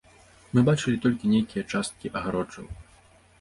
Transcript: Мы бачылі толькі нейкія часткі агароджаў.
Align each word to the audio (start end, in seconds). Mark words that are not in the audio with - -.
Мы 0.53 0.63
бачылі 0.69 1.01
толькі 1.03 1.31
нейкія 1.33 1.63
часткі 1.75 2.13
агароджаў. 2.21 2.65